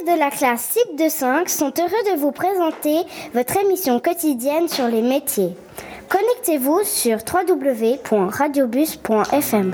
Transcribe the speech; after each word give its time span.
élèves 0.00 0.14
de 0.14 0.18
la 0.18 0.30
classe 0.30 0.70
CIP 0.70 0.96
de 0.96 1.08
5 1.08 1.48
sont 1.48 1.72
heureux 1.78 2.14
de 2.14 2.18
vous 2.18 2.32
présenter 2.32 2.96
votre 3.34 3.56
émission 3.56 4.00
quotidienne 4.00 4.66
sur 4.68 4.88
les 4.88 5.02
métiers. 5.02 5.54
Connectez-vous 6.08 6.80
sur 6.84 7.18
www.radiobus.fm. 7.18 9.72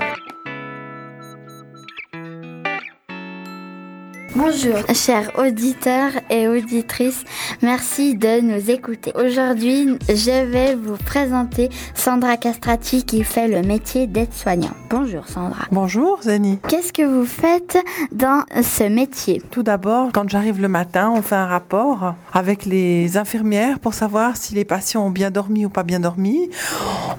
Bonjour, 4.37 4.77
chers 4.93 5.31
auditeurs 5.39 6.11
et 6.29 6.47
auditrices, 6.47 7.23
merci 7.63 8.13
de 8.13 8.39
nous 8.39 8.69
écouter. 8.69 9.11
Aujourd'hui, 9.15 9.97
je 10.07 10.45
vais 10.45 10.75
vous 10.75 10.95
présenter 10.95 11.69
Sandra 11.95 12.37
Castrati 12.37 13.03
qui 13.03 13.23
fait 13.23 13.47
le 13.47 13.63
métier 13.63 14.05
d'aide-soignant. 14.05 14.69
Bonjour 14.91 15.27
Sandra. 15.27 15.65
Bonjour 15.71 16.19
Zani. 16.21 16.59
Qu'est-ce 16.69 16.93
que 16.93 17.01
vous 17.01 17.25
faites 17.25 17.79
dans 18.11 18.43
ce 18.61 18.83
métier? 18.83 19.41
Tout 19.49 19.63
d'abord, 19.63 20.09
quand 20.13 20.29
j'arrive 20.29 20.61
le 20.61 20.67
matin, 20.67 21.11
on 21.15 21.23
fait 21.23 21.33
un 21.33 21.47
rapport 21.47 22.13
avec 22.31 22.65
les 22.65 23.17
infirmières 23.17 23.79
pour 23.79 23.95
savoir 23.95 24.37
si 24.37 24.53
les 24.53 24.65
patients 24.65 25.03
ont 25.07 25.09
bien 25.09 25.31
dormi 25.31 25.65
ou 25.65 25.69
pas 25.69 25.81
bien 25.81 25.99
dormi. 25.99 26.51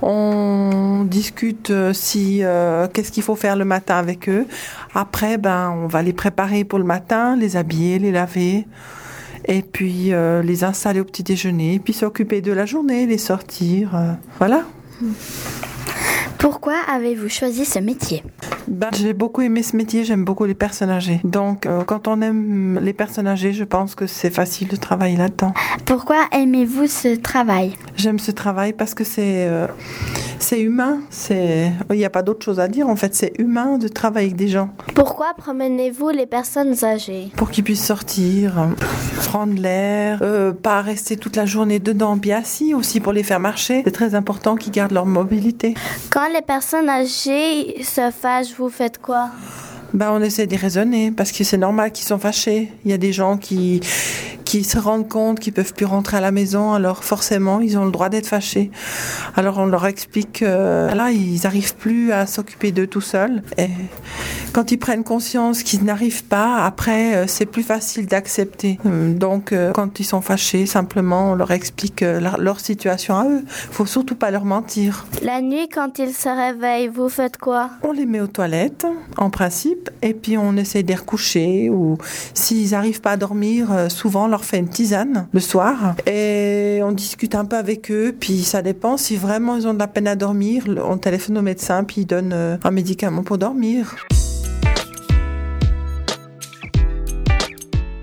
On 0.02 1.04
discute 1.04 1.70
euh, 1.70 1.92
si 1.92 2.44
euh, 2.44 2.86
qu'est-ce 2.86 3.10
qu'il 3.10 3.24
faut 3.24 3.34
faire 3.34 3.56
le 3.56 3.64
matin 3.64 3.96
avec 3.96 4.28
eux. 4.28 4.46
Après, 4.94 5.36
ben, 5.36 5.74
on 5.76 5.88
va 5.88 6.02
les 6.02 6.12
préparer 6.12 6.64
pour 6.64 6.78
le 6.78 6.84
matin, 6.84 7.07
les 7.36 7.56
habiller, 7.56 7.98
les 7.98 8.12
laver 8.12 8.66
et 9.44 9.62
puis 9.62 10.12
euh, 10.12 10.42
les 10.42 10.64
installer 10.64 11.00
au 11.00 11.04
petit 11.04 11.22
déjeuner, 11.22 11.80
puis 11.82 11.92
s'occuper 11.92 12.40
de 12.40 12.52
la 12.52 12.66
journée, 12.66 13.06
les 13.06 13.18
sortir. 13.18 13.94
euh, 13.96 14.12
voilà. 14.38 14.64
Pourquoi 16.38 16.74
avez-vous 16.92 17.28
choisi 17.28 17.64
ce 17.64 17.78
métier? 17.78 18.22
Ben, 18.68 18.90
j'ai 18.92 19.14
beaucoup 19.14 19.40
aimé 19.40 19.62
ce 19.62 19.76
métier, 19.76 20.04
j'aime 20.04 20.24
beaucoup 20.24 20.44
les 20.44 20.54
personnes 20.54 20.90
âgées. 20.90 21.20
Donc, 21.24 21.64
euh, 21.64 21.84
quand 21.84 22.06
on 22.06 22.20
aime 22.20 22.78
les 22.82 22.92
personnes 22.92 23.26
âgées, 23.26 23.52
je 23.52 23.64
pense 23.64 23.94
que 23.94 24.06
c'est 24.06 24.30
facile 24.30 24.68
de 24.68 24.76
travailler 24.76 25.16
là-dedans. 25.16 25.54
Pourquoi 25.86 26.26
aimez-vous 26.32 26.86
ce 26.86 27.16
travail? 27.16 27.72
J'aime 27.96 28.18
ce 28.18 28.30
travail 28.30 28.74
parce 28.74 28.94
que 28.94 29.04
c'est 29.04 29.46
euh, 29.48 29.66
c'est 30.38 30.60
humain. 30.60 31.00
C'est 31.10 31.72
il 31.90 31.96
n'y 31.96 32.04
a 32.04 32.10
pas 32.10 32.22
d'autre 32.22 32.44
chose 32.44 32.60
à 32.60 32.68
dire. 32.68 32.88
En 32.88 32.96
fait, 32.96 33.14
c'est 33.14 33.32
humain 33.38 33.78
de 33.78 33.88
travailler 33.88 34.28
avec 34.28 34.36
des 34.36 34.48
gens 34.48 34.70
Pourquoi 34.94 35.32
promenez-vous 35.36 36.10
les 36.10 36.26
personnes 36.26 36.84
âgées? 36.84 37.30
Pour 37.36 37.50
qu'ils 37.50 37.64
puissent 37.64 37.84
sortir, 37.84 38.68
prendre 39.24 39.58
l'air, 39.60 40.18
euh, 40.22 40.52
pas 40.52 40.82
rester 40.82 41.16
toute 41.16 41.36
la 41.36 41.46
journée 41.46 41.78
dedans, 41.78 42.16
bien 42.16 42.38
assis 42.38 42.74
aussi 42.74 43.00
pour 43.00 43.12
les 43.12 43.22
faire 43.22 43.40
marcher. 43.40 43.82
C'est 43.84 43.92
très 43.92 44.14
important 44.14 44.56
qu'ils 44.56 44.72
gardent 44.72 44.92
leur 44.92 45.06
mobilité. 45.06 45.74
Quand 46.10 46.28
les 46.32 46.42
personnes 46.42 46.88
âgées 46.88 47.82
se 47.82 48.10
fâchent, 48.10 48.57
vous 48.58 48.70
faites 48.70 48.98
quoi? 48.98 49.30
Ben, 49.94 50.10
on 50.12 50.20
essaie 50.20 50.46
de 50.46 50.56
raisonner 50.56 51.12
parce 51.12 51.32
que 51.32 51.44
c'est 51.44 51.56
normal 51.56 51.92
qu'ils 51.92 52.06
sont 52.06 52.18
fâchés. 52.18 52.72
Il 52.84 52.90
y 52.90 52.94
a 52.94 52.98
des 52.98 53.12
gens 53.12 53.36
qui 53.38 53.80
qui 54.44 54.64
se 54.64 54.78
rendent 54.78 55.08
compte 55.08 55.40
qu'ils 55.40 55.52
peuvent 55.52 55.74
plus 55.74 55.84
rentrer 55.84 56.16
à 56.16 56.20
la 56.22 56.30
maison, 56.30 56.72
alors 56.72 57.04
forcément 57.04 57.60
ils 57.60 57.76
ont 57.76 57.84
le 57.84 57.90
droit 57.90 58.08
d'être 58.08 58.26
fâchés. 58.26 58.70
Alors 59.36 59.58
on 59.58 59.66
leur 59.66 59.86
explique 59.86 60.40
que 60.40 60.94
là 60.94 61.10
ils 61.10 61.40
n'arrivent 61.44 61.76
plus 61.76 62.12
à 62.12 62.26
s'occuper 62.26 62.72
d'eux 62.72 62.86
tout 62.86 63.00
seuls. 63.00 63.42
Et 63.58 63.68
quand 64.52 64.72
ils 64.72 64.78
prennent 64.78 65.04
conscience 65.04 65.62
qu'ils 65.62 65.84
n'arrivent 65.84 66.24
pas, 66.24 66.64
après 66.64 67.16
euh, 67.16 67.24
c'est 67.26 67.46
plus 67.46 67.62
facile 67.62 68.06
d'accepter. 68.06 68.78
Euh, 68.86 69.14
Donc 69.14 69.52
euh, 69.52 69.72
quand 69.72 70.00
ils 70.00 70.04
sont 70.04 70.20
fâchés, 70.20 70.66
simplement 70.66 71.32
on 71.32 71.34
leur 71.34 71.50
explique 71.50 72.00
leur, 72.00 72.58
situation 72.58 73.16
à 73.16 73.28
eux. 73.28 73.44
Faut 73.46 73.86
surtout 73.86 74.16
pas 74.16 74.30
leur 74.30 74.44
mentir. 74.44 75.06
La 75.22 75.40
nuit, 75.40 75.68
quand 75.68 75.98
ils 75.98 76.12
se 76.12 76.28
réveillent, 76.28 76.88
vous 76.88 77.08
faites 77.08 77.36
quoi? 77.36 77.70
On 77.82 77.92
les 77.92 78.04
met 78.04 78.20
aux 78.20 78.26
toilettes, 78.26 78.86
en 79.16 79.30
principe, 79.30 79.90
et 80.02 80.12
puis 80.12 80.36
on 80.36 80.56
essaie 80.56 80.82
de 80.82 80.88
les 80.88 80.96
recoucher, 80.96 81.70
ou 81.70 81.98
s'ils 82.34 82.72
n'arrivent 82.72 83.00
pas 83.00 83.12
à 83.12 83.16
dormir, 83.16 83.68
souvent 83.88 84.24
on 84.24 84.28
leur 84.28 84.44
fait 84.44 84.58
une 84.58 84.68
tisane 84.68 85.28
le 85.32 85.40
soir, 85.40 85.94
et 86.06 86.80
on 86.82 86.90
discute 86.90 87.36
un 87.36 87.44
peu 87.44 87.56
avec 87.56 87.92
eux, 87.92 88.14
puis 88.18 88.42
ça 88.42 88.60
dépend, 88.60 88.96
si 88.96 89.16
vraiment 89.16 89.56
ils 89.56 89.68
ont 89.68 89.74
de 89.74 89.78
la 89.78 89.88
peine 89.88 90.08
à 90.08 90.16
dormir, 90.16 90.64
on 90.84 90.98
téléphone 90.98 91.38
au 91.38 91.42
médecin, 91.42 91.84
puis 91.84 92.02
ils 92.02 92.06
donnent 92.06 92.58
un 92.62 92.70
médicament 92.70 93.22
pour 93.22 93.38
dormir. 93.38 93.94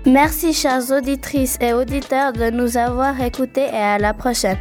Merci, 0.06 0.52
chères 0.52 0.92
auditrices 0.92 1.58
et 1.60 1.72
auditeurs, 1.72 2.32
de 2.32 2.50
nous 2.50 2.76
avoir 2.76 3.20
écoutés 3.20 3.66
et 3.66 3.76
à 3.76 3.98
la 3.98 4.14
prochaine. 4.14 4.56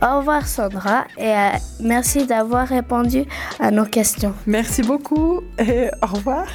Au 0.00 0.18
revoir, 0.18 0.48
Sandra, 0.48 1.04
et 1.18 1.32
euh, 1.32 1.48
merci 1.80 2.26
d'avoir 2.26 2.66
répondu 2.66 3.24
à 3.60 3.70
nos 3.70 3.84
questions. 3.84 4.34
Merci 4.46 4.80
beaucoup, 4.82 5.42
et 5.58 5.90
au 6.02 6.06
revoir. 6.06 6.46